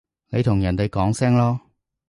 [0.29, 1.59] 你同人哋講聲囉